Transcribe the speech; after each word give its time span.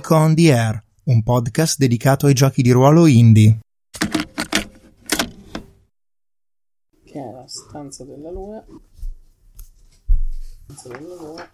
Geek 0.00 0.10
on 0.12 0.34
the 0.34 0.50
Air, 0.50 0.82
un 1.04 1.22
podcast 1.22 1.76
dedicato 1.76 2.24
ai 2.24 2.32
giochi 2.32 2.62
di 2.62 2.70
ruolo 2.70 3.04
indie. 3.06 3.58
Che 7.04 7.20
è 7.20 7.30
la 7.30 7.46
stanza 7.46 8.04
della 8.04 8.30
luna. 8.30 8.64
Stanza 10.64 10.88
della 10.88 11.14
luna. 11.16 11.50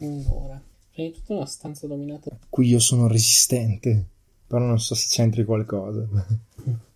Allora, 0.00 0.62
prima 0.90 1.08
di 1.08 1.14
tutto 1.14 1.34
una 1.36 1.46
stanza 1.46 1.86
dominata. 1.86 2.36
Qui 2.50 2.68
io 2.68 2.78
sono 2.78 3.06
resistente, 3.06 4.06
però 4.46 4.66
non 4.66 4.78
so 4.78 4.94
se 4.94 5.06
c'entri 5.08 5.46
qualcosa. 5.46 6.06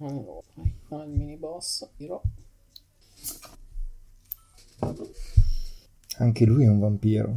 Allora, 0.00 0.40
vai 0.88 1.08
il 1.08 1.16
mini 1.16 1.36
boss. 1.36 1.86
Dirò. 1.96 2.20
Anche 6.18 6.44
lui 6.44 6.64
è 6.64 6.68
un 6.68 6.78
vampiro. 6.78 7.34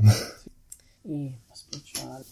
E 1.07 1.33
speciale. 1.53 2.23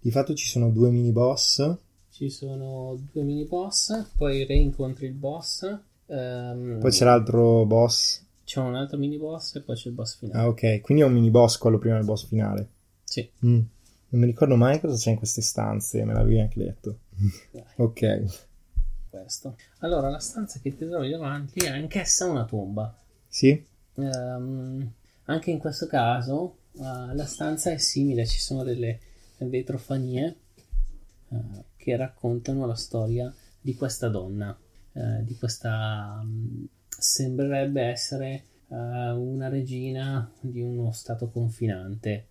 Di 0.00 0.10
fatto 0.10 0.34
ci 0.34 0.46
sono 0.46 0.70
due 0.70 0.90
mini 0.90 1.12
boss. 1.12 1.76
Ci 2.10 2.30
sono 2.30 2.98
due 3.12 3.22
mini 3.22 3.44
boss, 3.44 4.06
poi 4.16 4.44
reincontri 4.44 5.06
il 5.06 5.12
boss. 5.14 5.62
ehm, 6.06 6.78
Poi 6.80 6.90
c'è 6.90 7.04
l'altro 7.04 7.64
boss. 7.64 8.22
c'è 8.44 8.60
un 8.60 8.74
altro 8.76 8.98
mini 8.98 9.16
boss 9.18 9.56
e 9.56 9.62
poi 9.62 9.74
c'è 9.76 9.88
il 9.88 9.94
boss 9.94 10.16
finale. 10.18 10.38
Ah, 10.42 10.48
ok. 10.48 10.80
Quindi 10.80 11.02
è 11.02 11.06
un 11.06 11.12
mini 11.12 11.30
boss 11.30 11.56
quello 11.58 11.78
prima 11.78 11.96
del 11.96 12.04
boss 12.04 12.26
finale. 12.26 12.68
Sì. 13.04 13.28
Mm. 13.46 13.60
Non 14.08 14.20
mi 14.22 14.26
ricordo 14.26 14.54
mai 14.56 14.78
cosa 14.80 14.96
c'è 14.96 15.10
in 15.10 15.16
queste 15.16 15.42
stanze, 15.42 16.04
me 16.04 16.12
l'avevi 16.12 16.38
anche 16.38 16.58
detto. 16.62 16.98
Ok. 17.76 18.24
questo. 19.10 19.56
Allora, 19.78 20.08
la 20.10 20.18
stanza 20.20 20.60
che 20.60 20.76
ti 20.76 20.86
trovi 20.86 21.10
davanti 21.10 21.60
è 21.60 21.68
anch'essa 21.68 22.26
una 22.26 22.44
tomba. 22.44 22.96
Sì? 23.28 23.64
Ehm, 23.96 24.92
anche 25.24 25.50
in 25.50 25.58
questo 25.58 25.86
caso 25.86 26.56
eh, 26.72 27.14
la 27.14 27.26
stanza 27.26 27.70
è 27.70 27.78
simile, 27.78 28.26
ci 28.26 28.38
sono 28.38 28.62
delle 28.62 29.00
vetrofanie 29.38 30.36
eh, 31.28 31.36
che 31.76 31.96
raccontano 31.96 32.66
la 32.66 32.74
storia 32.74 33.32
di 33.60 33.74
questa 33.74 34.08
donna, 34.08 34.56
eh, 34.92 35.24
di 35.24 35.36
questa 35.36 36.20
mm, 36.22 36.64
sembrerebbe 36.88 37.82
essere 37.82 38.44
una 38.66 39.48
regina 39.48 40.28
di 40.40 40.60
uno 40.60 40.90
stato 40.90 41.28
confinante. 41.28 42.26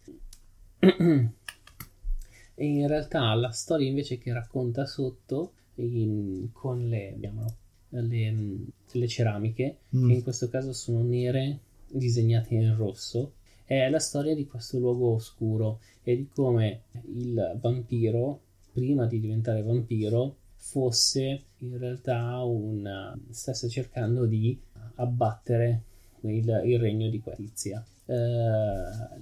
E 2.56 2.66
in 2.66 2.88
realtà 2.88 3.34
la 3.34 3.52
storia 3.52 3.88
invece 3.88 4.18
che 4.18 4.34
racconta 4.34 4.86
sotto 4.86 5.54
in- 5.76 6.50
con 6.52 6.88
le, 6.88 7.16
chiamano, 7.20 7.56
le, 8.02 8.58
le 8.92 9.08
ceramiche, 9.08 9.78
Mm. 9.96 10.08
che 10.08 10.14
in 10.14 10.24
questo 10.24 10.50
caso 10.50 10.74
sono 10.74 11.04
nere 11.04 11.60
disegnate 11.88 12.56
in 12.56 12.76
rosso, 12.76 13.34
è 13.66 13.88
la 13.90 14.00
storia 14.00 14.36
di 14.36 14.46
questo 14.46 14.80
luogo 14.80 15.14
oscuro 15.14 15.80
e 16.04 16.16
di 16.18 16.28
come 16.28 16.82
il 17.16 17.58
vampiro, 17.62 18.42
prima 18.74 19.06
di 19.06 19.20
diventare 19.20 19.62
vampiro, 19.62 20.38
fosse 20.56 21.44
in 21.60 21.78
realtà 21.78 22.42
un 22.44 23.16
stesse 23.30 23.70
cercando 23.70 24.26
di 24.26 24.58
abbattere 24.96 25.84
il, 26.22 26.62
il 26.66 26.80
regno 26.80 27.10
di 27.10 27.20
Qualizia. 27.20 27.84
Eh, 28.06 28.16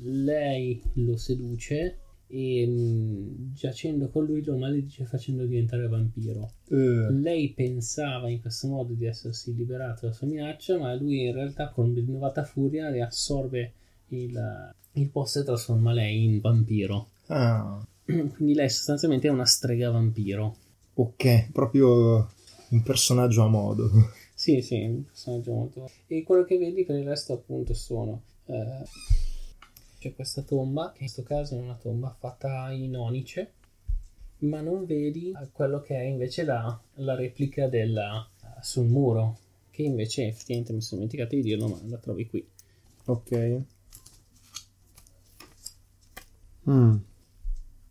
lei 0.01 0.81
lo 0.93 1.17
seduce 1.17 1.97
e 2.31 2.65
mh, 2.65 3.53
giacendo 3.53 4.09
con 4.09 4.25
lui 4.25 4.43
lo 4.43 4.57
maledice 4.57 5.05
facendo 5.05 5.45
diventare 5.45 5.87
vampiro. 5.87 6.51
Eh, 6.69 7.11
Lei 7.11 7.51
pensava 7.53 8.29
in 8.29 8.39
questo 8.39 8.67
modo 8.67 8.93
di 8.93 9.05
essersi 9.05 9.53
liberato 9.53 10.01
dalla 10.01 10.13
sua 10.13 10.27
minaccia, 10.27 10.77
ma 10.77 10.93
lui 10.95 11.25
in 11.25 11.33
realtà 11.33 11.69
con 11.69 11.93
rinnovata 11.93 12.43
furia 12.43 12.89
riassorbe 12.89 13.73
il, 14.09 14.73
il 14.93 15.09
posto 15.09 15.41
e 15.41 15.43
trasforma 15.43 15.91
lei 15.93 16.23
in 16.23 16.39
vampiro. 16.39 17.07
ah, 17.27 17.85
Quindi 18.05 18.53
lei 18.53 18.69
sostanzialmente 18.69 19.27
è 19.27 19.31
una 19.31 19.45
strega 19.45 19.89
vampiro. 19.91 20.55
ok. 20.93 21.51
Proprio 21.51 22.29
un 22.69 22.83
personaggio 22.83 23.43
a 23.43 23.47
modo. 23.47 23.89
Sì, 24.33 24.61
sì, 24.61 24.83
un 24.83 25.03
personaggio 25.05 25.53
molto... 25.53 25.89
E 26.07 26.23
quello 26.23 26.43
che 26.45 26.57
vedi 26.57 26.83
per 26.83 26.95
il 26.97 27.05
resto 27.05 27.33
appunto 27.33 27.73
sono... 27.73 28.21
eh, 28.47 28.83
c'è 30.01 30.15
questa 30.15 30.41
tomba, 30.41 30.93
che 30.93 31.03
in 31.03 31.11
questo 31.11 31.21
caso 31.21 31.55
è 31.55 31.61
una 31.61 31.75
tomba 31.75 32.15
fatta 32.17 32.71
in 32.71 32.97
onice, 32.97 33.51
ma 34.39 34.59
non 34.59 34.85
vedi 34.87 35.29
eh, 35.29 35.49
quello 35.51 35.79
che 35.79 35.95
è 35.95 36.01
invece 36.01 36.43
la, 36.43 36.81
la 36.95 37.13
replica 37.13 37.67
della, 37.67 38.27
sul 38.61 38.87
muro, 38.87 39.37
che 39.69 39.83
invece 39.83 40.25
effettivamente 40.25 40.73
mi 40.73 40.81
sono 40.81 41.01
dimenticato 41.01 41.35
di 41.35 41.43
dirlo, 41.43 41.67
ma 41.67 41.79
la 41.85 41.97
trovi 41.97 42.25
qui. 42.25 42.43
Ok. 43.05 43.61
Mm. 46.67 46.95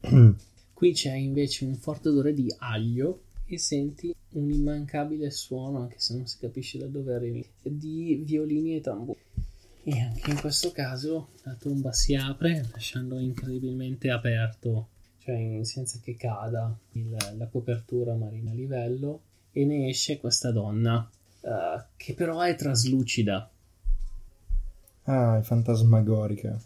Qui 0.81 0.92
c'è 0.92 1.15
invece 1.15 1.66
un 1.66 1.75
forte 1.75 2.09
odore 2.09 2.32
di 2.32 2.53
aglio 2.56 3.25
e 3.44 3.59
senti 3.59 4.15
un 4.31 4.50
immancabile 4.50 5.31
suono, 5.31 5.82
anche 5.82 5.98
se 5.98 6.16
non 6.16 6.27
si 6.27 6.38
capisce 6.38 6.78
da 6.78 6.87
dove 6.87 7.15
arrivi, 7.15 7.47
di 7.62 8.21
violini 8.25 8.77
e 8.77 8.81
tamburi. 8.81 9.19
E 9.82 10.00
anche 10.00 10.30
in 10.30 10.41
questo 10.41 10.72
caso 10.72 11.30
la 11.42 11.54
tomba 11.58 11.92
si 11.92 12.14
apre 12.14 12.68
lasciando 12.72 13.18
incredibilmente 13.18 14.10
aperto, 14.10 14.88
cioè 15.18 15.60
senza 15.62 15.98
che 16.02 16.16
cada 16.16 16.76
il- 16.92 17.16
la 17.36 17.46
copertura 17.46 18.14
marina 18.14 18.50
a 18.50 18.54
livello, 18.54 19.20
e 19.52 19.64
ne 19.64 19.88
esce 19.88 20.18
questa 20.18 20.52
donna, 20.52 21.08
eh, 21.41 21.82
che 21.96 22.14
però 22.14 22.41
è 22.42 22.54
traslucida. 22.54 23.50
Ah, 25.04 25.38
è 25.38 25.42
fantasmagorica. 25.42 26.60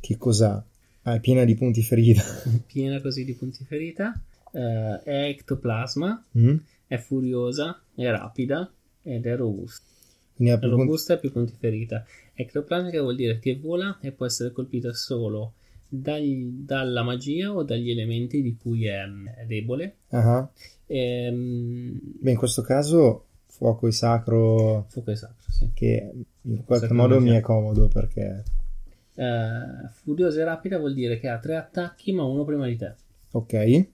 Che 0.00 0.16
cos'ha? 0.18 0.62
Ah, 1.02 1.14
è 1.14 1.20
piena 1.20 1.44
di 1.44 1.54
punti 1.54 1.82
ferita. 1.82 2.22
piena 2.66 3.00
così 3.00 3.24
di 3.24 3.32
punti 3.34 3.64
ferita, 3.64 4.20
eh, 4.52 5.02
è 5.02 5.24
ectoplasma, 5.28 6.24
Mm? 6.36 6.56
è 6.86 6.98
furiosa, 6.98 7.80
è 7.94 8.04
rapida 8.10 8.70
ed 9.02 9.24
è 9.24 9.36
robusta. 9.36 9.86
Quindi 10.34 10.54
ha 10.54 10.58
punti... 10.58 10.76
robusta 10.76 11.14
e 11.14 11.18
più 11.18 11.32
punti 11.32 11.54
ferita. 11.58 12.04
Ectoplasmica 12.40 13.00
vuol 13.00 13.16
dire 13.16 13.38
che 13.38 13.56
vola 13.56 13.98
e 14.00 14.12
può 14.12 14.26
essere 14.26 14.50
colpita 14.52 14.92
solo 14.94 15.52
dagli- 15.88 16.46
dalla 16.64 17.02
magia 17.02 17.52
o 17.52 17.62
dagli 17.64 17.90
elementi 17.90 18.40
di 18.42 18.56
cui 18.56 18.86
è, 18.86 19.02
è 19.36 19.44
debole. 19.46 19.96
Ah, 20.10 20.48
Ehm, 20.86 21.98
Beh, 22.20 22.30
in 22.32 22.36
questo 22.36 22.62
caso 22.62 23.24
fuoco 23.46 23.86
e 23.86 23.92
sacro 23.92 24.86
fuoco 24.88 25.10
e 25.10 25.16
sacro, 25.16 25.50
sì. 25.52 25.68
che 25.74 26.10
in 26.42 26.64
qualche 26.64 26.86
Sacro 26.86 27.00
modo 27.00 27.14
magia. 27.16 27.30
mi 27.30 27.36
è 27.36 27.40
comodo 27.40 27.88
perché 27.88 28.42
Eh, 29.14 29.88
furiosa 30.02 30.40
e 30.40 30.44
rapida 30.44 30.78
vuol 30.78 30.94
dire 30.94 31.18
che 31.20 31.28
ha 31.28 31.38
tre 31.38 31.56
attacchi, 31.56 32.12
ma 32.12 32.24
uno 32.24 32.44
prima 32.44 32.66
di 32.66 32.76
te. 32.76 32.94
ok, 33.32 33.86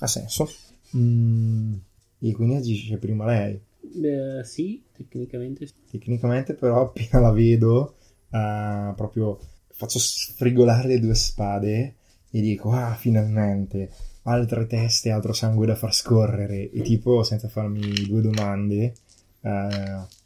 ha 0.00 0.06
senso. 0.06 0.48
Mm, 0.96 1.74
E 2.20 2.32
quindi 2.32 2.54
agisce 2.56 2.96
prima 2.98 3.24
lei. 3.26 3.60
Eh, 3.82 4.44
sì, 4.44 4.82
tecnicamente 4.92 5.66
sì. 5.66 5.74
Tecnicamente 5.90 6.54
però 6.54 6.82
appena 6.86 7.20
la 7.20 7.32
vedo 7.32 7.96
eh, 8.30 8.92
proprio 8.96 9.38
faccio 9.72 9.98
sfrigolare 9.98 10.88
le 10.88 11.00
due 11.00 11.14
spade 11.14 11.94
e 12.30 12.40
dico 12.40 12.70
ah 12.70 12.94
finalmente 12.94 13.90
altre 14.24 14.66
teste, 14.66 15.10
altro 15.10 15.32
sangue 15.32 15.66
da 15.66 15.74
far 15.74 15.92
scorrere 15.92 16.70
e 16.70 16.80
tipo 16.82 17.22
senza 17.24 17.48
farmi 17.48 18.06
due 18.06 18.20
domande 18.20 18.94
eh, 19.40 20.20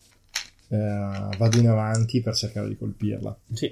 eh, 0.69 1.29
vado 1.39 1.59
in 1.59 1.69
avanti 1.69 2.21
per 2.21 2.35
cercare 2.35 2.69
di 2.69 2.77
colpirla. 2.77 3.37
Sì. 3.53 3.71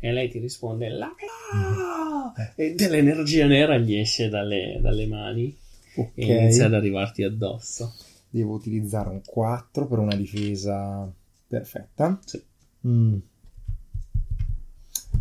E 0.00 0.12
lei 0.12 0.28
ti 0.28 0.38
risponde 0.38 0.88
la 0.90 1.10
e 2.54 2.74
dell'energia 2.74 3.46
nera 3.46 3.78
gli 3.78 3.96
esce 3.96 4.28
dalle, 4.28 4.78
dalle 4.80 5.06
mani 5.06 5.56
Ok, 5.98 6.12
e 6.14 6.24
inizia 6.42 6.66
ad 6.66 6.74
arrivarti 6.74 7.22
addosso. 7.22 7.94
devo 8.30 8.54
utilizzare 8.54 9.08
un 9.08 9.20
4 9.24 9.86
per 9.86 9.98
una 9.98 10.14
difesa 10.14 11.10
perfetta. 11.46 12.18
Sì. 12.24 12.42
Mm. 12.86 13.16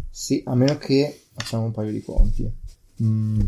Sì, 0.09 0.41
a 0.45 0.55
meno 0.55 0.77
che 0.77 1.25
facciamo 1.33 1.65
un 1.65 1.71
paio 1.71 1.91
di 1.91 2.01
conti. 2.01 2.51
Mm. 3.03 3.39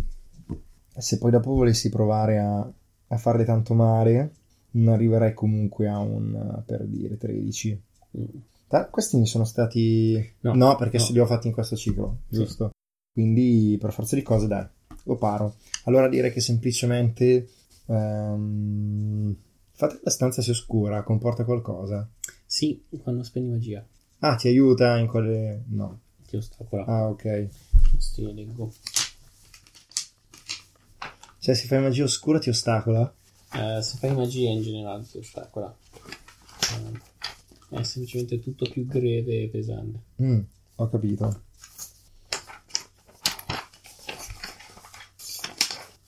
Se 0.97 1.17
poi 1.17 1.31
dopo 1.31 1.53
volessi 1.53 1.89
provare 1.89 2.37
a, 2.39 2.59
a 3.07 3.17
farle 3.17 3.45
tanto 3.45 3.73
male, 3.73 4.33
non 4.71 4.93
arriverei 4.93 5.33
comunque 5.33 5.87
a 5.87 5.99
un, 5.99 6.61
per 6.65 6.85
dire, 6.85 7.17
13. 7.17 7.81
Mm. 8.17 8.23
Ta- 8.67 8.87
questi 8.87 9.17
mi 9.17 9.25
sono 9.25 9.45
stati... 9.45 10.33
No, 10.41 10.75
perché 10.75 10.97
no. 10.99 11.07
li 11.11 11.19
ho 11.19 11.25
fatti 11.25 11.47
in 11.47 11.53
questo 11.53 11.75
ciclo, 11.75 12.19
Sì. 12.29 12.35
giusto? 12.37 12.69
Quindi 13.11 13.77
per 13.79 13.91
forza 13.91 14.15
di 14.15 14.21
cose, 14.21 14.47
dai, 14.47 14.65
lo 15.09 15.17
paro. 15.17 15.55
Allora 15.85 16.07
direi 16.07 16.31
che 16.31 16.39
semplicemente... 16.41 17.49
ehm, 17.87 19.35
fate 19.71 19.95
che 19.95 20.01
la 20.03 20.11
stanza 20.11 20.41
sia 20.41 20.53
oscura, 20.53 21.03
comporta 21.03 21.43
qualcosa. 21.43 22.07
Sì, 22.45 22.83
quando 23.01 23.23
spegni 23.23 23.49
magia 23.49 23.85
Ah, 24.19 24.35
ti 24.35 24.47
aiuta 24.47 24.97
in 24.97 25.07
quelle... 25.07 25.63
No. 25.67 25.99
ti 26.27 26.35
ostacola. 26.35 26.85
Ah, 26.85 27.07
ok. 27.07 27.47
Io 28.17 28.31
leggo. 28.33 28.71
Cioè, 31.39 31.55
se 31.55 31.67
fai 31.67 31.79
magia 31.81 32.03
oscura 32.03 32.37
ti 32.39 32.49
ostacola? 32.49 33.11
Eh, 33.53 33.81
se 33.81 33.97
fai 33.97 34.13
magia 34.13 34.49
in 34.49 34.61
generale 34.61 35.05
ti 35.09 35.17
ostacola. 35.19 35.73
Eh, 37.71 37.77
È 37.79 37.83
semplicemente 37.83 38.41
tutto 38.41 38.69
più 38.69 38.85
greve 38.85 39.43
e 39.43 39.47
pesante. 39.47 39.99
Mm, 40.21 40.39
ho 40.75 40.89
capito. 40.89 41.41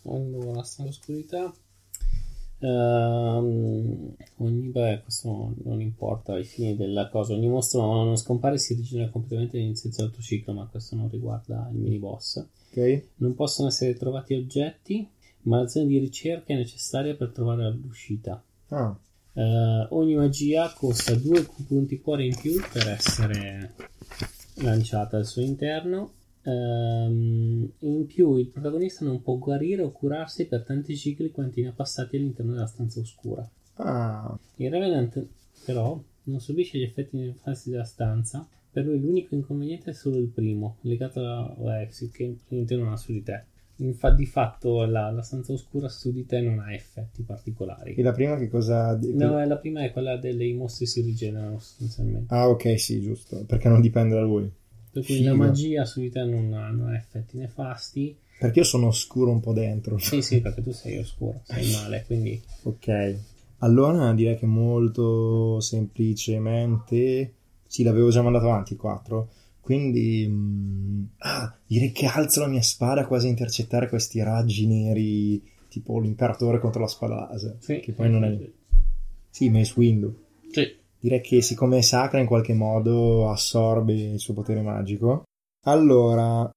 Allora, 0.04 0.52
la 0.54 0.64
stanza 0.64 0.92
oscurità. 0.92 1.54
Ehm, 2.60 4.16
ogni, 4.38 4.68
beh, 4.68 5.02
questo 5.04 5.54
non 5.64 5.82
importa 5.82 6.34
ai 6.34 6.44
fini 6.44 6.76
della 6.76 7.10
cosa. 7.10 7.34
Ogni 7.34 7.48
mostro 7.48 7.82
non 7.82 8.16
scompare 8.18 8.58
si 8.58 8.74
rigenera 8.76 9.10
completamente 9.10 9.58
all'inizio 9.58 9.90
del 9.90 10.12
suo 10.14 10.22
ciclo, 10.22 10.54
ma 10.54 10.68
questo 10.68 10.96
non 10.96 11.10
riguarda 11.10 11.70
il 11.72 11.78
mini 11.80 11.98
boss. 11.98 12.44
Ok? 12.70 13.04
Non 13.18 13.34
possono 13.36 13.68
essere 13.70 13.96
trovati 13.96 14.34
oggetti, 14.36 15.08
ma 15.44 15.60
l'azione 15.60 15.88
di 15.88 15.98
ricerca 15.98 16.54
è 16.54 16.56
necessaria 16.56 17.16
per 17.16 17.32
trovare 17.32 17.70
l'uscita. 17.72 18.42
Ah, 18.70 18.98
Eh, 19.34 19.88
ogni 19.92 20.16
magia 20.16 20.74
costa 20.74 21.16
due 21.16 21.48
punti 21.66 22.02
cuore 22.02 22.26
in 22.26 22.36
più 22.36 22.62
per 22.72 22.90
essere 22.90 23.76
lanciata 24.56 25.16
al 25.18 25.26
suo 25.26 25.42
interno. 25.42 26.12
Ehm, 26.44 27.72
in 27.80 28.06
più, 28.06 28.38
il 28.38 28.48
protagonista 28.48 29.06
non 29.06 29.22
può 29.22 29.38
guarire 29.38 29.82
o 29.82 29.92
curarsi 29.92 30.48
per 30.48 30.64
tanti 30.64 30.96
cicli 30.98 31.32
quanti 31.32 31.62
ne 31.62 31.70
ha 31.70 31.74
passati 31.74 32.16
all'interno 32.16 32.54
della 32.54 32.68
stanza 32.68 33.00
oscura. 33.00 33.48
ah, 33.76 34.38
Il 34.56 34.70
Revenant, 34.70 35.26
però, 35.66 36.02
non 36.24 36.40
subisce 36.40 36.78
gli 36.78 36.84
effetti 36.84 37.18
nefasti 37.18 37.70
della 37.70 37.84
stanza. 37.84 38.48
Per 38.72 38.86
lui 38.86 39.00
l'unico 39.00 39.36
inconveniente 39.36 39.92
è 39.92 39.94
solo 39.94 40.18
il 40.18 40.28
primo, 40.28 40.78
legato 40.82 41.20
alla 41.20 41.82
exit, 41.82 42.12
che 42.12 42.26
praticamente 42.26 42.76
non 42.78 42.92
ha 42.92 42.98
su 42.98 43.12
di 43.12 43.22
te. 43.22 43.44
Infa- 43.78 44.12
di 44.12 44.26
fatto 44.28 44.86
la, 44.86 45.10
la 45.10 45.24
stanza 45.24 45.54
oscura 45.54 45.90
su 45.90 46.12
di 46.12 46.26
te 46.26 46.40
non 46.40 46.60
ha 46.60 46.72
effetti 46.74 47.24
particolari. 47.24 47.96
e 47.96 48.04
la 48.04 48.12
prima 48.12 48.38
che 48.38 48.48
cosa... 48.48 48.98
No, 49.02 49.42
eh, 49.42 49.48
la 49.48 49.58
prima 49.58 49.84
è 49.84 49.92
quella 49.92 50.18
delle 50.18 50.46
i 50.46 50.54
mostri 50.54 50.86
si 50.86 51.02
rigenerano 51.02 51.58
sostanzialmente. 51.60 52.34
Ah, 52.34 52.48
ok, 52.48 52.80
sì, 52.80 53.02
giusto. 53.02 53.44
Perché 53.46 53.68
non 53.70 53.82
dipende 53.82 54.16
da 54.16 54.22
lui. 54.22 54.50
Per 54.92 55.06
cui 55.06 55.16
figo. 55.16 55.30
la 55.30 55.36
magia 55.36 55.86
su 55.86 56.02
di 56.02 56.10
te 56.10 56.24
non 56.24 56.52
ha, 56.54 56.70
non 56.70 56.90
ha 56.90 56.96
effetti 56.96 57.38
nefasti. 57.38 58.16
Perché 58.40 58.60
io 58.60 58.66
sono 58.66 58.88
oscuro 58.88 59.32
un 59.32 59.40
po' 59.40 59.54
dentro. 59.54 59.98
Sì, 60.00 60.22
sì, 60.22 60.42
perché 60.42 60.62
tu 60.62 60.72
sei 60.72 60.98
oscuro, 60.98 61.42
sei 61.46 61.72
male, 61.72 62.04
quindi 62.06 62.42
Ok. 62.64 63.16
Allora 63.60 64.12
direi 64.14 64.38
che 64.38 64.46
molto 64.48 65.60
semplicemente... 65.60 67.34
Sì, 67.68 67.84
l'avevo 67.84 68.10
già 68.10 68.22
mandato 68.22 68.46
avanti 68.46 68.74
il 68.74 68.80
4. 68.80 69.30
Quindi... 69.62 70.28
mm, 70.28 71.04
ah, 71.20 71.56
direi 71.66 71.92
che 71.92 72.08
alzo 72.08 72.42
la 72.42 72.48
mia 72.48 72.62
spada 72.64 73.06
quasi 73.06 73.28
a 73.28 73.30
intercettare 73.30 73.88
questi 73.88 74.22
raggi 74.24 74.66
neri, 74.66 75.42
tipo 75.70 76.00
l'imperatore 76.00 76.60
contro 76.60 76.82
la 76.82 76.88
spada 76.88 77.30
laser. 77.30 77.58
sì, 77.60 77.80
Che 77.80 77.92
poi 77.94 78.10
non 78.10 78.24
è... 78.26 78.38
Sì, 79.30 79.50
Mace 79.50 79.74
Windu. 79.78 80.20
Sì. 80.52 80.80
Direi 81.02 81.20
che 81.22 81.42
siccome 81.42 81.80
è 81.80 81.82
sacra 81.82 82.20
in 82.20 82.28
qualche 82.28 82.54
modo 82.54 83.30
assorbe 83.32 83.94
il 83.94 84.20
suo 84.20 84.36
potere 84.36 84.62
magico. 84.62 85.24
Allora... 85.66 86.48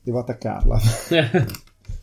Devo 0.00 0.18
attaccarla. 0.20 0.78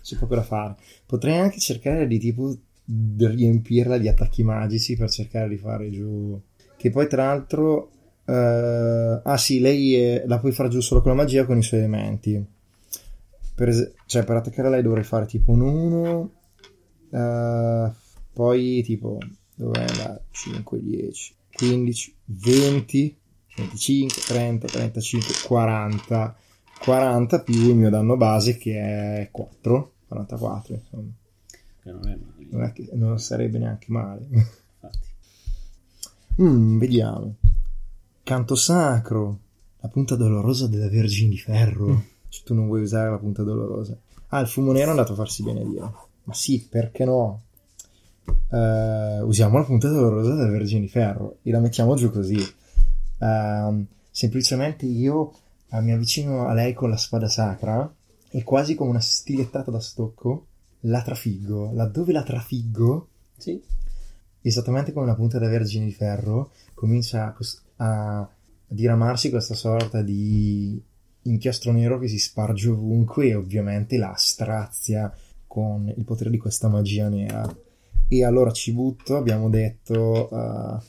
C'è 0.04 0.18
poco 0.18 0.36
da 0.36 0.44
fare. 0.44 0.76
Potrei 1.06 1.38
anche 1.38 1.60
cercare 1.60 2.08
di 2.08 2.20
tipo 2.20 2.54
di 2.84 3.28
riempirla 3.28 3.98
di 3.98 4.10
attacchi 4.10 4.44
magici 4.44 4.98
per 4.98 5.10
cercare 5.10 5.48
di 5.48 5.58
fare 5.58 5.90
giù. 5.92 6.38
Che 6.76 6.90
poi, 6.90 7.08
tra 7.08 7.26
l'altro, 7.26 7.92
eh, 8.26 9.22
ah 9.24 9.38
sì, 9.38 9.60
lei 9.62 9.96
è- 9.96 10.24
la 10.26 10.40
puoi 10.40 10.52
fare 10.52 10.70
giù 10.70 10.82
solo 10.82 11.02
con 11.02 11.12
la 11.12 11.18
magia 11.18 11.46
con 11.46 11.58
i 11.58 11.64
suoi 11.64 11.80
elementi. 11.80 12.44
Per 13.56 13.68
es- 13.70 13.94
cioè, 14.08 14.24
per 14.26 14.36
attaccare 14.38 14.70
lei 14.70 14.82
dovrei 14.82 15.04
fare 15.04 15.26
tipo 15.26 15.52
un 15.52 15.62
1, 15.62 16.32
poi 18.34 18.82
tipo 18.84 19.18
dov'è 19.60 19.86
la 19.98 20.20
5, 20.32 20.82
10, 20.82 21.34
15, 21.52 22.16
20, 22.26 23.18
25, 23.58 24.22
30, 24.26 24.68
35, 24.68 25.34
40. 25.48 26.36
40 26.80 27.42
più 27.42 27.70
il 27.70 27.76
mio 27.76 27.90
danno 27.90 28.16
base 28.16 28.56
che 28.58 28.80
è 28.80 29.28
4, 29.32 29.94
44 30.08 30.74
insomma. 30.76 31.12
Che 31.84 31.92
non 31.92 32.08
è 32.08 32.16
male, 32.16 32.48
Non, 32.50 32.64
è 32.64 32.72
che- 32.72 32.90
non 32.94 33.20
sarebbe 33.20 33.58
neanche 33.58 33.88
male. 33.90 34.26
infatti. 34.32 35.08
Mm, 36.42 36.80
vediamo. 36.80 37.36
Canto 38.24 38.56
sacro. 38.56 39.40
La 39.82 39.90
punta 39.90 40.16
dolorosa 40.16 40.68
della 40.68 40.88
Vergine 40.90 41.30
di 41.32 41.38
Ferro. 41.38 42.04
Se 42.30 42.44
tu 42.46 42.54
non 42.54 42.68
vuoi 42.68 42.82
usare 42.82 43.10
la 43.10 43.18
punta 43.18 43.44
dolorosa. 43.44 43.98
Ah, 44.30 44.40
il 44.40 44.48
fumo 44.48 44.72
nero 44.72 44.88
è 44.88 44.90
andato 44.92 45.12
a 45.14 45.16
farsi 45.16 45.44
benedire. 45.44 45.92
Ma 46.24 46.34
sì, 46.34 46.66
perché 46.70 47.04
no? 47.04 47.42
Eh, 48.52 49.22
usiamo 49.22 49.58
la 49.58 49.64
punta 49.64 49.90
dolorosa 49.90 50.36
della 50.36 50.50
Vergine 50.50 50.82
di 50.82 50.88
Ferro 50.88 51.38
e 51.44 51.52
la 51.52 51.60
mettiamo 51.60 51.96
giù 51.96 52.10
così. 52.12 52.38
Ehm, 53.20 53.86
semplicemente 54.10 54.86
io 54.86 55.34
eh, 55.72 55.82
mi 55.82 55.92
avvicino 55.92 56.48
a 56.48 56.54
lei 56.54 56.74
con 56.74 56.90
la 56.90 56.98
spada 56.98 57.28
sacra 57.28 57.92
e 58.32 58.44
quasi 58.44 58.76
come 58.76 58.92
una 58.92 59.02
stilettata 59.02 59.72
da 59.72 59.80
stocco 59.80 60.46
la 60.82 61.02
trafiggo. 61.02 61.72
Laddove 61.74 62.12
la 62.12 62.24
trafiggo, 62.24 63.08
Sì, 63.38 63.62
esattamente 64.42 64.92
come 64.92 65.06
una 65.06 65.16
punta 65.16 65.40
da 65.40 65.48
vergine 65.48 65.86
di 65.86 65.94
ferro, 65.94 66.52
comincia 66.74 67.28
a, 67.28 67.34
cos- 67.34 67.62
a 67.78 68.28
diramarsi 68.68 69.30
questa 69.30 69.56
sorta 69.56 70.02
di 70.02 70.82
inchiostro 71.24 71.72
nero 71.72 72.00
che 72.00 72.08
si 72.08 72.18
sparge 72.18 72.70
ovunque 72.70 73.28
e 73.28 73.36
ovviamente 73.36 73.98
la 73.98 74.14
strazia 74.16 75.14
con 75.48 75.92
il 75.96 76.04
potere 76.06 76.30
di 76.30 76.38
questa 76.38 76.68
magia 76.68 77.10
nera. 77.10 77.48
E 78.12 78.24
allora 78.26 78.52
ci 78.52 78.72
butto, 78.74 79.18
abbiamo 79.18 79.50
detto 79.50 80.30
uh, 80.32 80.80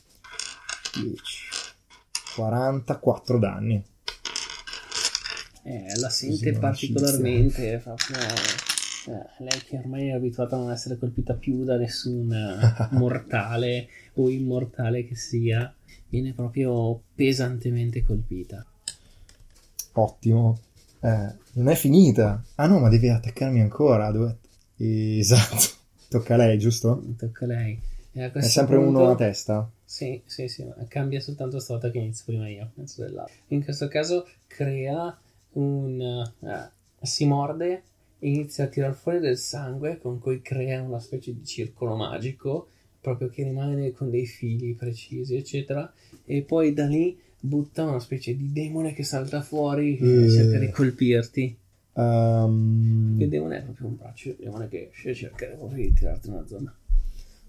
10, 1.00 1.20
44 2.34 3.38
danni. 3.38 3.84
eh, 5.64 5.99
la 5.99 6.08
sente 6.08 6.52
particolarmente. 6.52 7.78
Proprio, 7.82 8.17
eh, 8.17 9.44
lei 9.44 9.61
che 9.67 9.76
ormai 9.76 10.08
è 10.08 10.12
abituata 10.12 10.56
a 10.56 10.61
non 10.61 10.70
essere 10.70 10.96
colpita 10.96 11.34
più 11.34 11.62
da 11.62 11.76
nessun 11.76 12.28
mortale 12.93 13.88
o 14.14 14.31
immortale 14.31 15.05
che 15.06 15.14
sia, 15.14 15.75
viene 16.08 16.32
proprio 16.32 17.02
pesantemente 17.14 18.02
colpita. 18.02 18.64
Ottimo. 19.93 20.59
Eh, 21.00 21.35
non 21.52 21.68
è 21.68 21.75
finita. 21.75 22.42
Ah 22.54 22.66
no, 22.66 22.78
ma 22.78 22.88
deve 22.88 23.11
attaccarmi 23.11 23.61
ancora. 23.61 24.11
Dove... 24.11 24.38
Esatto. 24.78 25.79
Tocca 26.11 26.35
a 26.35 26.37
lei, 26.38 26.59
giusto? 26.59 27.00
Tocca 27.17 27.45
a 27.45 27.49
lei. 27.49 27.81
A 28.17 28.33
È 28.33 28.40
sempre 28.43 28.76
punto- 28.79 28.99
uno 29.02 29.11
a 29.12 29.14
testa. 29.14 29.71
Sì, 29.85 30.21
sì, 30.25 30.49
sì, 30.49 30.64
cambia 30.88 31.21
soltanto 31.21 31.61
stavolta 31.61 31.90
che 31.93 31.99
inizio 31.99 32.25
prima 32.26 32.49
io, 32.49 32.69
penso 32.75 33.02
dell'altro. 33.02 33.35
In 33.49 33.62
questo 33.62 33.87
caso 33.87 34.26
crea 34.49 35.17
un... 35.52 36.00
eh, 36.40 36.71
si 37.07 37.26
morde 37.26 37.83
e 38.19 38.29
inizia 38.29 38.64
a 38.64 38.67
tirar 38.67 38.95
fuori 38.95 39.21
del 39.21 39.38
sangue 39.38 39.99
con 39.99 40.19
cui 40.19 40.43
crea 40.43 40.83
una 40.83 40.99
specie 40.99 41.33
di 41.33 41.45
circolo 41.45 41.95
magico, 41.95 42.69
proprio 43.00 43.29
che 43.29 43.45
rimane 43.45 43.93
con 43.93 44.11
dei 44.11 44.26
fili 44.26 44.75
precisi, 44.75 45.37
eccetera, 45.37 45.93
e 46.25 46.43
poi 46.43 46.73
da 46.75 46.87
lì 46.87 47.17
butta 47.38 47.85
una 47.85 48.00
specie 48.00 48.37
di 48.37 48.52
demone 48.52 48.93
che 48.95 49.05
salta 49.05 49.40
fuori 49.43 49.97
e 49.97 50.25
Eh. 50.25 50.31
cerca 50.31 50.59
di 50.59 50.71
colpirti. 50.71 51.57
Ehm, 52.00 53.16
Il 53.21 53.28
demone 53.28 53.59
è 53.59 53.62
proprio 53.62 53.87
un 53.88 53.97
braccio 53.97 54.30
di 54.30 54.37
demone 54.45 54.69
che 54.69 54.88
esce 54.92 55.11
e 55.11 55.14
cerca 55.14 55.47
proprio 55.47 55.76
di 55.76 55.92
tirarti 55.92 56.28
una 56.28 56.47
zona. 56.47 56.75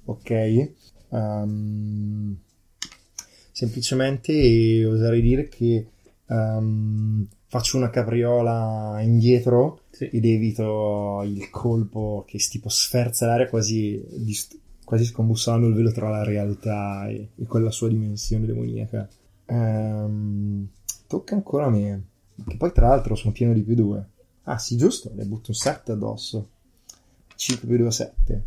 ok. 0.05 0.71
Ehm, 1.09 2.37
semplicemente 3.51 4.85
oserei 4.85 5.21
dire 5.21 5.47
che 5.49 5.87
ehm, 6.27 7.27
faccio 7.47 7.77
una 7.77 7.89
capriola 7.89 8.99
indietro 9.01 9.81
Sì. 9.91 10.05
ed 10.05 10.25
evito 10.25 11.21
il 11.25 11.49
colpo 11.49 12.23
che 12.27 12.37
tipo 12.37 12.69
sferza 12.69 13.25
l'aria 13.27 13.47
quasi, 13.49 14.03
dist- 14.17 14.57
quasi 14.85 15.05
scombussando 15.05 15.67
il 15.67 15.73
velo 15.75 15.91
tra 15.91 16.09
la 16.09 16.23
realtà 16.23 17.07
e, 17.07 17.29
e 17.35 17.45
quella 17.45 17.71
sua 17.71 17.89
dimensione 17.89 18.45
demoniaca. 18.45 19.07
Ehm, 19.45 20.67
tocca 21.07 21.35
ancora 21.35 21.65
a 21.65 21.69
me. 21.69 22.03
Che 22.47 22.57
poi 22.57 22.71
tra 22.71 22.87
l'altro 22.87 23.15
sono 23.15 23.33
pieno 23.33 23.53
di 23.53 23.61
più 23.61 23.75
2. 23.75 24.05
Ah 24.43 24.57
sì, 24.57 24.75
giusto, 24.77 25.11
le 25.15 25.25
butto 25.25 25.51
un 25.51 25.55
7 25.55 25.91
addosso. 25.91 26.49
5 27.35 27.67
più 27.67 27.77
2, 27.77 27.91
7. 27.91 28.43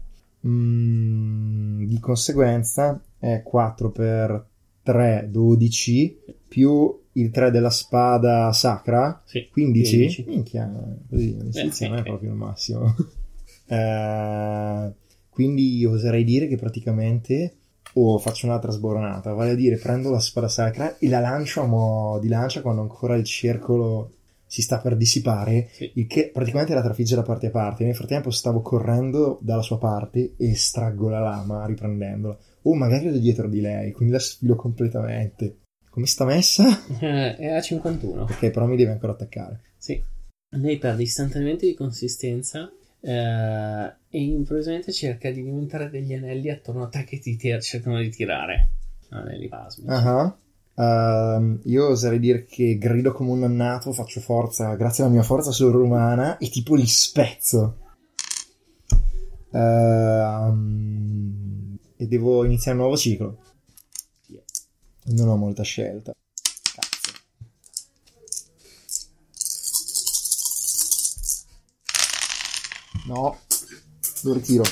Mm, 0.46 1.84
di 1.84 1.98
conseguenza 2.00 3.00
è 3.18 3.42
4 3.42 3.90
per 3.90 4.46
3, 4.82 5.28
12, 5.30 6.18
più 6.46 7.00
il 7.12 7.30
3 7.30 7.50
della 7.50 7.70
spada 7.70 8.52
sacra, 8.52 9.22
Sì, 9.24 9.48
15. 9.50 9.96
15. 9.96 10.24
Minchia, 10.26 10.70
così 11.08 11.36
l'amicizia 11.36 11.86
Eh, 11.86 11.88
non 11.90 11.98
è 11.98 12.02
proprio 12.02 12.30
il 12.30 12.36
massimo. 12.36 12.94
Eh, 13.66 14.92
quindi 15.30 15.78
io 15.78 15.92
oserei 15.92 16.22
dire 16.22 16.46
che 16.46 16.56
praticamente 16.56 17.54
o 17.94 18.18
faccio 18.18 18.44
un'altra 18.44 18.70
sboronata, 18.70 19.32
vale 19.32 19.52
a 19.52 19.54
dire 19.54 19.78
prendo 19.78 20.10
la 20.10 20.20
spada 20.20 20.48
sacra 20.48 20.98
e 20.98 21.08
la 21.08 21.20
lancio 21.20 21.62
a 21.62 21.66
mo' 21.66 22.18
di 22.20 22.28
lancia 22.28 22.60
quando 22.60 22.82
ancora 22.82 23.16
il 23.16 23.24
circolo 23.24 24.10
si 24.54 24.62
sta 24.62 24.78
per 24.78 24.96
dissipare, 24.96 25.68
Sì. 25.73 25.90
il 25.94 26.06
che 26.06 26.30
praticamente 26.32 26.75
la 26.75 26.82
trafigge 26.82 27.16
da 27.16 27.23
parte 27.23 27.49
a 27.49 27.50
parte. 27.50 27.84
Nel 27.84 27.96
frattempo 27.96 28.30
stavo 28.30 28.61
correndo 28.61 29.40
dalla 29.42 29.62
sua 29.62 29.78
parte 29.78 30.34
e 30.37 30.50
estraggo 30.50 31.08
la 31.08 31.18
lama 31.18 31.66
riprendendola. 31.66 32.38
O 32.62 32.75
magari 32.76 33.08
ero 33.08 33.18
dietro 33.18 33.49
di 33.49 33.61
lei, 33.61 33.90
quindi 33.90 34.12
la 34.14 34.20
sfilo 34.20 34.54
completamente. 34.54 35.56
Come 35.90 36.06
sta 36.06 36.25
messa? 36.25 36.64
Eh, 37.00 37.34
è 37.37 37.49
a 37.49 37.61
51. 37.61 38.23
Ok, 38.23 38.50
però 38.50 38.66
mi 38.66 38.76
deve 38.76 38.92
ancora 38.92 39.12
attaccare. 39.12 39.61
Sì. 39.76 40.00
Lei 40.56 40.78
perde 40.78 41.02
istantaneamente 41.02 41.66
di 41.66 41.75
consistenza 41.75 42.70
eh, 43.00 43.92
e 44.08 44.23
improvvisamente 44.23 44.92
cerca 44.92 45.30
di 45.32 45.42
diventare 45.42 45.90
degli 45.90 46.14
anelli 46.14 46.49
attorno 46.49 46.84
a 46.84 46.88
te 46.88 47.02
che 47.02 47.18
ti 47.18 47.34
tir- 47.37 47.61
cercano 47.61 47.99
di 48.00 48.11
tirare. 48.11 48.68
Anelli 49.08 49.49
pasmici. 49.49 49.90
Ah. 49.90 50.37
Ehm, 50.76 51.61
io 51.64 51.88
oserei 51.88 52.19
dire 52.19 52.45
che 52.45 52.76
grido 52.78 53.12
come 53.12 53.31
un 53.31 53.45
annato, 53.45 53.93
faccio 53.93 54.21
forza, 54.21 54.75
grazie 54.75 55.04
alla 55.04 55.12
mia 55.12 55.23
forza 55.23 55.52
sovrumana, 55.52 56.38
e 56.38 56.49
tipo 56.49 56.75
li 56.75 56.87
spezzo. 56.87 57.78
Ehm, 59.52 60.64
e 61.97 62.07
devo 62.07 62.45
iniziare 62.45 62.76
un 62.76 62.83
nuovo 62.83 62.97
ciclo. 62.99 63.38
Non 65.07 65.28
ho 65.28 65.37
molta 65.37 65.62
scelta. 65.62 66.12
No, 73.07 73.38
lo 74.23 74.33
ritiro. 74.33 74.64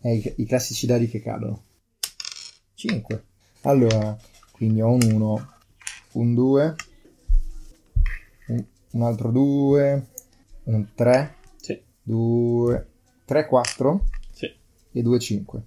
Eh, 0.00 0.14
i, 0.16 0.34
i 0.38 0.46
classici 0.46 0.86
dadi 0.86 1.08
che 1.08 1.20
cadono. 1.22 1.62
5. 2.86 3.24
Allora, 3.62 4.16
quindi 4.52 4.80
ho 4.80 4.90
un 4.90 5.02
1, 5.02 5.48
un 6.12 6.34
2, 6.34 6.74
un, 8.48 8.64
un 8.92 9.02
altro 9.02 9.30
2, 9.30 10.06
un 10.64 10.86
3, 10.94 11.34
Sì, 11.56 11.82
2, 12.02 12.86
3, 13.24 13.46
4 13.46 14.04
sì. 14.30 14.54
e 14.92 15.02
2, 15.02 15.18
5. 15.18 15.62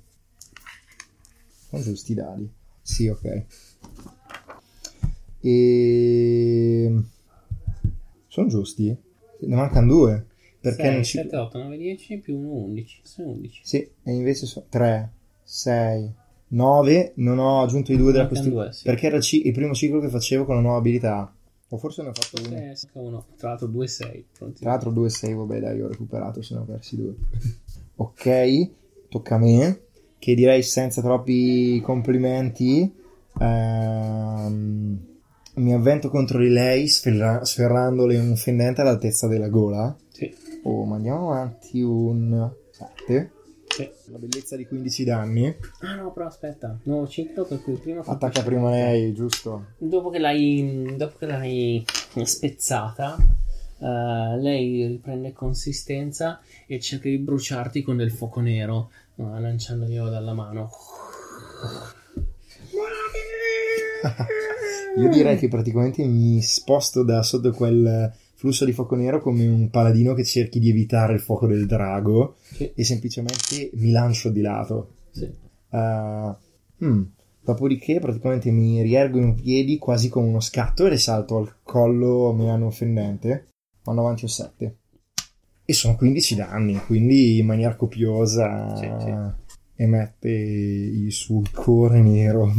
Sono 1.69 1.81
giusti 1.81 2.11
i 2.13 2.15
dadi? 2.15 2.51
Sì, 2.81 3.07
ok. 3.07 3.45
E... 5.41 6.93
Sono 8.27 8.47
giusti? 8.47 8.97
Ne 9.41 9.55
mancano 9.55 9.87
due. 9.87 10.25
Perché 10.61 10.83
6, 10.83 10.93
non 10.93 11.03
ci... 11.03 11.17
7, 11.17 11.35
8, 11.35 11.57
9, 11.57 11.77
10 11.77 12.17
più 12.19 12.37
1, 12.37 12.53
11. 12.53 13.01
Sono 13.03 13.29
11. 13.29 13.61
Sì, 13.63 13.77
e 14.03 14.11
invece 14.11 14.45
sono 14.45 14.65
3, 14.69 15.13
6, 15.43 16.13
9. 16.49 17.13
Non 17.15 17.39
ho 17.39 17.61
aggiunto 17.61 17.91
i 17.91 17.97
due 17.97 18.11
della 18.11 18.25
due, 18.25 18.71
sì. 18.71 18.83
Perché 18.83 19.07
era 19.07 19.17
il 19.17 19.51
primo 19.51 19.73
ciclo 19.73 19.99
che 19.99 20.09
facevo 20.09 20.45
con 20.45 20.55
la 20.55 20.61
nuova 20.61 20.77
abilità. 20.77 21.33
O 21.71 21.77
forse 21.77 22.01
ne 22.01 22.09
ho 22.09 22.13
fatto 22.13 22.41
uno. 22.47 22.55
Eh, 22.57 22.75
uno. 22.93 23.25
Tra 23.37 23.49
l'altro 23.49 23.67
2, 23.67 23.87
6. 23.87 24.25
Pronti. 24.37 24.59
Tra 24.61 24.71
l'altro 24.71 24.89
2, 24.89 25.09
6, 25.09 25.33
vabbè 25.35 25.59
dai, 25.59 25.81
ho 25.81 25.87
recuperato, 25.87 26.41
se 26.41 26.55
ne 26.55 26.59
ho 26.61 26.63
persi 26.63 26.95
due. 26.95 27.13
ok, 27.95 28.69
tocca 29.09 29.35
a 29.35 29.37
me. 29.37 29.81
Che 30.17 30.33
direi 30.35 30.63
senza 30.63 31.01
troppi 31.01 31.79
complimenti. 31.81 32.91
ehm, 33.39 35.07
mi 35.55 35.73
avvento 35.73 36.09
contro 36.09 36.39
di 36.39 36.49
lei 36.49 36.87
sferra- 36.87 37.43
sferrandole 37.43 38.17
un 38.17 38.35
fendente 38.35 38.81
all'altezza 38.81 39.27
della 39.27 39.49
gola. 39.49 39.95
Sì, 40.11 40.33
Oh, 40.63 40.83
ma 40.85 40.95
andiamo 40.95 41.31
avanti 41.31 41.81
un 41.81 42.51
7. 42.71 43.31
Sì. 43.79 44.11
La 44.11 44.17
bellezza 44.17 44.57
di 44.57 44.65
15 44.65 45.03
danni. 45.05 45.55
Ah 45.81 45.95
no, 45.95 46.11
però 46.11 46.25
aspetta. 46.25 46.77
Nuovo 46.83 47.07
ciclo 47.07 47.45
per 47.45 47.61
cui 47.61 47.75
prima... 47.75 48.01
Attacca 48.05 48.43
prima 48.43 48.69
lei, 48.69 49.13
giusto? 49.13 49.67
Dopo 49.77 50.09
che 50.09 50.19
l'hai, 50.19 50.95
dopo 50.97 51.17
che 51.17 51.25
l'hai 51.25 51.85
spezzata, 52.23 53.15
eh, 53.79 54.37
lei 54.37 54.85
riprende 54.87 55.31
consistenza 55.31 56.41
e 56.67 56.79
cerca 56.81 57.07
di 57.07 57.17
bruciarti 57.17 57.81
con 57.81 57.95
del 57.97 58.11
fuoco 58.11 58.41
nero, 58.41 58.91
eh, 59.15 59.23
lanciandoglielo 59.23 60.09
dalla 60.09 60.33
mano. 60.33 60.69
Io 64.97 65.09
direi 65.09 65.37
che 65.37 65.47
praticamente 65.47 66.03
mi 66.03 66.41
sposto 66.41 67.03
da 67.03 67.23
sotto 67.23 67.51
quel 67.51 68.11
flusso 68.39 68.63
di 68.63 68.71
fuoco 68.71 68.95
nero 68.95 69.19
come 69.19 69.45
un 69.45 69.69
paladino 69.69 70.13
che 70.13 70.23
cerchi 70.23 70.59
di 70.59 70.69
evitare 70.69 71.11
il 71.11 71.19
fuoco 71.19 71.45
del 71.45 71.65
drago 71.65 72.37
Sì, 72.39 72.71
e 72.73 72.85
semplicemente 72.85 73.69
mi 73.73 73.91
lancio 73.91 74.29
di 74.29 74.39
lato. 74.39 74.93
sì. 75.11 75.29
Uh, 75.71 76.33
hmm. 76.83 77.01
Dopodiché 77.41 77.99
praticamente 77.99 78.49
mi 78.49 78.81
riergo 78.81 79.19
in 79.19 79.35
piedi 79.35 79.77
quasi 79.77 80.07
con 80.07 80.23
uno 80.23 80.39
scatto 80.39 80.85
e 80.85 80.89
le 80.89 80.97
salto 80.97 81.35
al 81.35 81.55
collo 81.63 82.31
melano 82.31 82.69
fendente. 82.69 83.47
Vanno 83.83 83.99
avanti 84.01 84.23
un 84.23 84.29
7. 84.29 84.77
E 85.65 85.73
sono 85.73 85.97
15 85.97 86.35
danni, 86.35 86.79
quindi 86.85 87.39
in 87.39 87.45
maniera 87.45 87.75
copiosa 87.75 88.73
sì. 88.77 88.87
emette 89.75 90.29
il 90.29 91.11
suo 91.11 91.41
cuore 91.53 92.01
nero. 92.01 92.53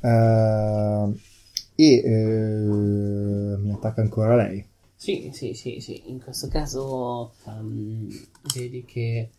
Uh, 0.00 1.16
e 1.76 1.94
eh, 1.98 3.56
mi 3.58 3.70
attacca 3.70 4.00
ancora 4.00 4.34
lei. 4.34 4.64
Sì, 4.96 5.30
sì, 5.32 5.54
sì, 5.54 5.78
sì. 5.80 6.10
In 6.10 6.20
questo 6.20 6.48
caso 6.48 7.34
ehm, 7.46 8.08
vedi 8.54 8.84
che 8.84 9.18
eh, 9.18 9.30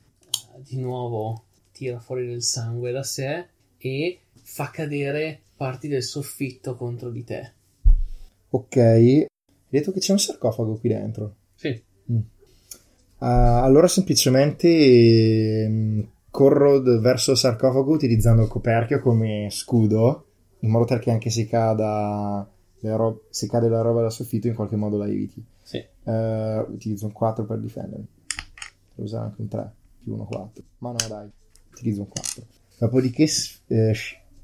di 0.59 0.77
nuovo 0.77 1.43
tira 1.71 1.99
fuori 1.99 2.25
del 2.27 2.43
sangue 2.43 2.91
da 2.91 3.03
sé 3.03 3.47
e 3.77 4.19
fa 4.33 4.69
cadere 4.69 5.41
parti 5.57 5.87
del 5.87 6.03
soffitto 6.03 6.75
contro 6.75 7.09
di 7.09 7.23
te. 7.23 7.51
Ok, 8.49 8.77
hai 8.77 9.25
detto 9.67 9.91
che 9.91 9.99
c'è 9.99 10.13
un 10.13 10.19
sarcofago 10.19 10.77
qui 10.77 10.89
dentro. 10.89 11.35
Sì, 11.55 11.83
Ah, 13.19 13.63
allora 13.63 13.87
semplicemente 13.87 14.67
ehm, 15.63 16.07
corro 16.29 16.81
verso 16.99 17.31
il 17.31 17.37
sarcofago 17.37 17.91
utilizzando 17.91 18.43
il 18.43 18.47
coperchio 18.47 18.99
come 18.99 19.47
scudo, 19.49 20.26
in 20.59 20.69
modo 20.69 20.85
tale 20.85 20.99
che 20.99 21.11
anche 21.11 21.29
se 21.29 21.47
cada 21.47 22.47
ro- 22.81 23.23
se 23.29 23.47
cade 23.47 23.69
la 23.69 23.81
roba 23.81 24.01
dal 24.01 24.11
soffitto 24.11 24.47
in 24.47 24.55
qualche 24.55 24.75
modo 24.75 24.97
la 24.97 25.07
eviti. 25.07 25.43
sì. 25.63 25.77
Eh, 25.77 26.65
utilizzo 26.69 27.05
un 27.05 27.11
4 27.11 27.45
per 27.45 27.59
difendermi. 27.59 28.07
Devo 28.95 29.07
usare 29.07 29.25
anche 29.25 29.41
un 29.41 29.47
3 29.47 29.71
più 30.03 30.13
1 30.13 30.25
4. 30.25 30.63
Ma 30.79 30.91
no, 30.91 31.07
dai, 31.07 31.29
utilizzo 31.71 32.01
un 32.01 32.07
4. 32.07 32.43
Dopodiché 32.77 33.27
eh, 33.67 33.95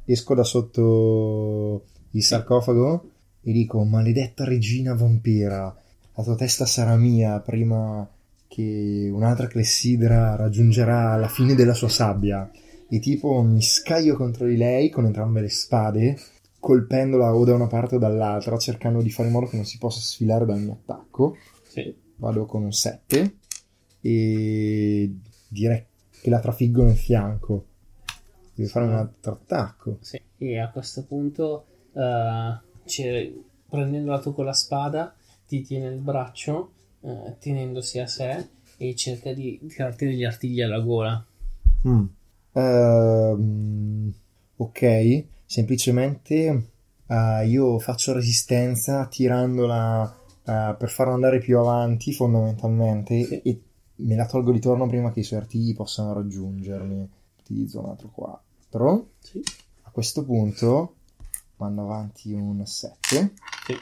esco 0.05 0.35
da 0.35 0.43
sotto 0.43 1.85
il 2.11 2.23
sarcofago 2.23 3.09
e 3.41 3.51
dico: 3.51 3.83
Maledetta 3.83 4.43
regina 4.43 4.93
vampira, 4.93 5.75
la 6.15 6.23
tua 6.23 6.35
testa 6.35 6.65
sarà 6.65 6.95
mia 6.95 7.39
prima 7.39 8.07
che 8.47 9.09
un'altra 9.11 9.47
clessidra 9.47 10.35
raggiungerà 10.35 11.15
la 11.15 11.27
fine 11.27 11.55
della 11.55 11.73
sua 11.73 11.89
sabbia. 11.89 12.49
E 12.93 12.99
tipo 12.99 13.41
mi 13.41 13.59
scaglio 13.59 14.15
contro 14.15 14.45
di 14.45 14.55
lei 14.55 14.91
con 14.91 15.05
entrambe 15.05 15.41
le 15.41 15.49
spade, 15.49 16.15
colpendola 16.59 17.33
o 17.33 17.43
da 17.43 17.55
una 17.55 17.65
parte 17.65 17.95
o 17.95 17.97
dall'altra, 17.97 18.55
cercando 18.59 19.01
di 19.01 19.09
fare 19.09 19.29
in 19.29 19.33
modo 19.33 19.47
che 19.47 19.55
non 19.55 19.65
si 19.65 19.79
possa 19.79 19.99
sfilare 19.99 20.45
dal 20.45 20.59
mio 20.59 20.73
attacco. 20.73 21.35
Sì, 21.67 21.91
Vado 22.17 22.45
con 22.45 22.61
un 22.61 22.71
7 22.71 23.37
e 23.99 25.11
direi 25.47 25.85
che 26.21 26.29
la 26.29 26.39
trafiggo 26.39 26.83
nel 26.83 26.95
fianco. 26.95 27.65
Devo 28.53 28.69
fare 28.69 28.85
un 28.85 28.93
altro 28.93 29.31
attacco. 29.31 29.97
sì. 30.01 30.21
E 30.37 30.59
a 30.59 30.69
questo 30.69 31.03
punto, 31.03 31.65
c'è- 31.93 33.33
prendendola 33.67 34.19
tu 34.19 34.35
con 34.35 34.45
la 34.45 34.53
spada, 34.53 35.15
ti 35.47 35.63
tiene 35.63 35.87
il 35.87 35.99
braccio, 35.99 36.73
eh, 37.01 37.37
tenendosi 37.39 37.97
a 37.97 38.05
sé 38.05 38.47
e 38.77 38.93
cerca 38.93 39.33
di 39.33 39.59
tirarti 39.67 40.05
degli 40.05 40.23
artigli 40.23 40.61
alla 40.61 40.79
gola. 40.79 41.25
Mm. 41.87 42.05
Ehm, 42.53 44.13
ok, 44.57 45.23
semplicemente 45.45 46.67
eh, 47.07 47.47
io 47.47 47.79
faccio 47.79 48.13
resistenza 48.13 49.05
tirandola 49.07 50.19
eh, 50.45 50.75
per 50.77 50.89
farla 50.89 51.13
andare 51.13 51.39
più 51.39 51.57
avanti 51.57 52.13
fondamentalmente 52.13 53.23
Sì. 53.25 53.41
e 53.41 53.61
me 53.95 54.15
la 54.15 54.25
tolgo 54.25 54.51
di 54.51 54.59
torno 54.59 54.87
prima 54.87 55.11
che 55.11 55.19
i 55.21 55.23
suoi 55.23 55.39
artigli 55.39 55.75
possano 55.75 56.13
raggiungermi. 56.13 57.09
Utilizzo 57.39 57.79
un 57.81 57.89
altro 57.89 58.09
4. 58.13 59.09
Sì, 59.19 59.41
A 59.83 59.89
questo 59.91 60.23
punto 60.23 60.95
vanno 61.57 61.83
avanti 61.83 62.31
un 62.33 62.65
7. 62.65 63.33
sì. 63.65 63.75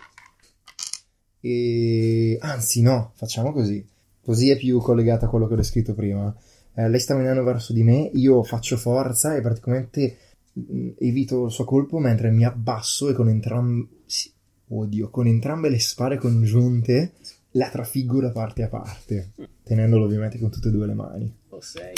E 1.43 2.37
anzi, 2.41 2.81
no, 2.81 3.11
facciamo 3.15 3.51
così. 3.51 3.85
Così 4.23 4.49
è 4.51 4.57
più 4.57 4.79
collegata 4.79 5.25
a 5.25 5.29
quello 5.29 5.47
che 5.47 5.53
ho 5.53 5.57
descritto 5.57 5.93
prima. 5.95 6.33
Eh, 6.73 6.87
lei 6.89 6.99
sta 6.99 7.15
venendo 7.15 7.43
verso 7.43 7.73
di 7.73 7.83
me, 7.83 8.09
io 8.13 8.43
faccio 8.43 8.77
forza 8.77 9.35
e 9.35 9.41
praticamente 9.41 10.17
mh, 10.53 10.89
evito 10.99 11.45
il 11.45 11.51
suo 11.51 11.65
colpo 11.65 11.99
mentre 11.99 12.31
mi 12.31 12.45
abbasso 12.45 13.09
e 13.09 13.13
con 13.13 13.27
entrambe. 13.29 13.87
sì, 14.05 14.31
oddio, 14.69 15.09
con 15.09 15.27
entrambe 15.27 15.69
le 15.69 15.79
spade 15.79 16.17
congiunte 16.17 17.13
la 17.51 17.69
trafiggo 17.69 18.21
da 18.21 18.31
parte 18.31 18.63
a 18.63 18.69
parte, 18.69 19.31
tenendolo 19.63 20.05
ovviamente 20.05 20.39
con 20.39 20.49
tutte 20.49 20.69
e 20.69 20.71
due 20.71 20.87
le 20.87 20.93
mani. 20.93 21.33
O 21.49 21.59
sei. 21.61 21.93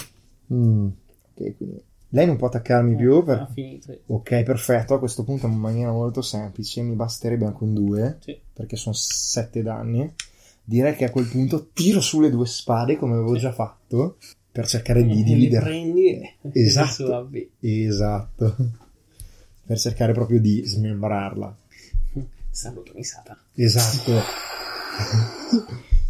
Mm, 0.52 0.88
ok, 1.36 1.56
quindi 1.58 1.82
lei 2.10 2.26
non 2.26 2.38
può 2.38 2.48
attaccarmi 2.48 2.96
più. 2.96 3.24
per- 3.24 3.40
Ha 3.42 3.46
finito. 3.54 3.96
Ok, 4.08 4.42
perfetto. 4.44 4.96
A 4.96 5.00
questo 5.00 5.24
punto 5.24 5.46
in 5.48 5.54
maniera 5.54 5.92
molto 5.92 6.22
semplice 6.24 6.82
mi 6.82 6.96
basterebbe 6.96 7.46
anche 7.46 7.64
un 7.64 7.74
2 7.76 8.18
Sì. 8.22 8.40
perché 8.54 8.76
sono 8.76 8.96
7 8.96 9.62
danni. 9.62 10.12
Direi 10.64 10.96
che 10.96 11.06
a 11.06 11.10
quel 11.12 11.28
punto 11.28 11.70
tiro 11.74 12.00
sulle 12.02 12.30
due 12.32 12.46
spade 12.48 12.98
come 12.98 13.14
avevo 13.14 13.34
Sì. 13.36 13.40
già 13.42 13.52
fatto 13.52 14.18
per 14.54 14.68
cercare 14.68 15.04
di 15.04 15.24
dividere. 15.24 15.66
prendi 15.66 16.08
e 16.10 16.38
Esatto. 16.54 17.30
Esatto. 17.60 18.56
Per 19.66 19.80
cercare 19.80 20.12
proprio 20.12 20.42
di 20.42 20.62
smembrarla. 20.66 21.58
Salutami 22.50 23.02
Satana. 23.02 23.42
Esatto. 23.56 24.12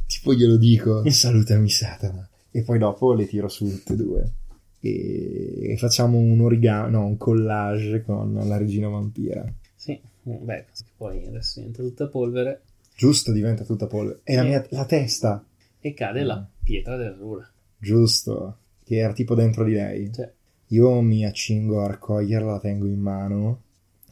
tipo 0.07 0.33
glielo 0.33 0.57
dico, 0.57 1.07
salutami 1.11 1.69
Satana. 1.69 2.27
E 2.49 2.63
poi 2.63 2.79
dopo 2.79 3.13
le 3.13 3.27
tiro 3.27 3.47
su 3.47 3.69
tutte 3.69 3.93
e 3.93 3.95
due. 3.95 4.31
E, 4.79 5.75
facciamo 5.77 6.17
un 6.17 6.41
origami, 6.41 6.91
no, 6.91 7.05
un 7.05 7.15
collage 7.15 8.01
con 8.01 8.33
la 8.33 8.57
regina 8.57 8.87
vampira. 8.87 9.45
Sì, 9.75 10.01
beh, 10.23 10.65
poi 10.97 11.23
adesso 11.25 11.59
diventa 11.59 11.83
tutta 11.83 12.07
polvere 12.07 12.61
Giusto, 12.95 13.31
diventa 13.31 13.63
tutta 13.63 13.87
polvere. 13.87 14.21
E 14.23 14.35
la, 14.35 14.43
mia, 14.43 14.65
la 14.69 14.85
testa, 14.85 15.43
e 15.79 15.93
cade 15.93 16.23
la 16.23 16.45
pietra 16.63 16.95
dell'errura. 16.95 17.49
Giusto, 17.83 18.57
che 18.83 18.95
era 18.97 19.13
tipo 19.13 19.35
dentro 19.35 19.65
di 19.65 19.73
lei. 19.73 20.11
Cioè, 20.11 20.31
Io 20.67 21.01
mi 21.01 21.25
accingo 21.25 21.83
a 21.83 21.87
raccoglierla, 21.87 22.53
la 22.53 22.59
tengo 22.59 22.87
in 22.87 22.99
mano 22.99 23.61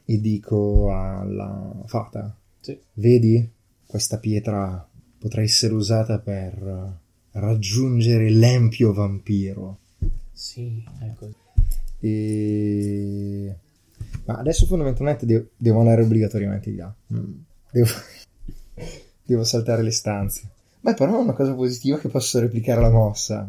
e 0.05 0.19
dico 0.19 0.93
alla 0.93 1.73
fata, 1.85 2.35
sì. 2.59 2.77
vedi, 2.93 3.49
questa 3.85 4.17
pietra 4.17 4.85
potrà 5.17 5.41
essere 5.41 5.73
usata 5.73 6.19
per 6.19 6.99
raggiungere 7.31 8.29
l'empio 8.29 8.93
vampiro. 8.93 9.77
Sì, 10.33 10.83
ecco. 10.99 11.29
E... 11.99 13.55
Ma 14.25 14.35
adesso 14.35 14.65
fondamentalmente 14.65 15.25
de- 15.25 15.49
devo 15.55 15.79
andare 15.79 16.01
obbligatoriamente 16.01 16.71
di 16.71 16.77
là. 16.77 16.93
Mm. 17.13 17.33
Devo... 17.71 17.87
devo 19.23 19.43
saltare 19.43 19.81
le 19.81 19.91
stanze. 19.91 20.49
Beh, 20.81 20.95
però 20.95 21.15
è 21.15 21.21
una 21.21 21.33
cosa 21.33 21.53
positiva 21.53 21.99
che 21.99 22.09
posso 22.09 22.39
replicare 22.39 22.81
la 22.81 22.89
mossa. 22.89 23.47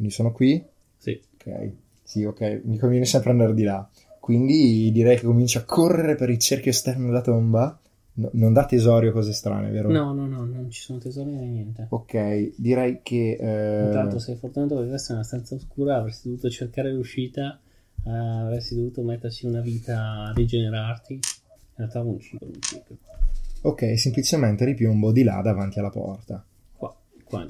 Quindi 0.00 0.14
sono 0.14 0.32
qui, 0.32 0.64
sì. 0.96 1.20
Ok, 1.34 1.70
sì, 2.02 2.24
ok, 2.24 2.62
mi 2.64 2.78
conviene 2.78 3.04
sempre 3.04 3.32
andare 3.32 3.52
di 3.52 3.64
là. 3.64 3.86
Quindi 4.18 4.90
direi 4.92 5.18
che 5.18 5.26
comincio 5.26 5.58
a 5.58 5.64
correre 5.64 6.14
per 6.14 6.30
il 6.30 6.38
cerchio 6.38 6.70
esterno 6.70 7.04
della 7.08 7.20
tomba. 7.20 7.78
No- 8.12 8.30
non 8.32 8.54
dà 8.54 8.64
tesorio 8.64 9.12
cose 9.12 9.34
strane, 9.34 9.70
vero? 9.70 9.90
No, 9.90 10.14
no, 10.14 10.26
no, 10.26 10.46
non 10.46 10.70
ci 10.70 10.80
sono 10.80 10.98
tesori 10.98 11.32
né 11.32 11.44
niente. 11.44 11.86
Ok, 11.90 12.52
direi 12.56 13.00
che... 13.02 13.36
eh, 13.38 13.84
Intanto, 13.84 14.18
se 14.18 14.36
fortunato 14.36 14.80
che 14.80 14.88
questa 14.88 15.12
è 15.12 15.16
una 15.16 15.24
stanza 15.24 15.54
oscura, 15.54 15.96
avresti 15.96 16.28
dovuto 16.28 16.48
cercare 16.48 16.90
l'uscita, 16.90 17.60
eh, 18.06 18.10
avresti 18.10 18.76
dovuto 18.76 19.02
metterci 19.02 19.44
una 19.44 19.60
vita 19.60 20.28
a 20.28 20.32
rigenerarti. 20.34 21.12
In 21.12 21.20
realtà 21.76 22.00
un 22.00 22.18
ciclo, 22.18 22.46
un 22.46 22.60
ciclo. 22.60 22.96
Ok, 23.62 23.98
semplicemente 23.98 24.64
ripiombo 24.64 25.12
di 25.12 25.22
là 25.24 25.42
davanti 25.42 25.78
alla 25.78 25.90
porta. 25.90 26.42
Qua, 26.74 26.96
qua. 27.24 27.46